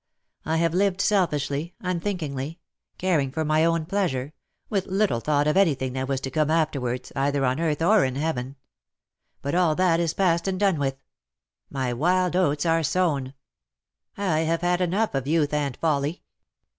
[0.45, 2.57] I have lived selfishly, un thinkingly—
[2.97, 4.33] caring for my own pleasure—
[4.67, 8.15] with little thought of anything that was to come afterwards, either on earth or in
[8.15, 8.55] heaven.
[9.43, 10.97] But all that is past and done with.
[11.69, 13.35] My wild oats are sown;
[14.17, 16.23] I have had enough of youth and folly.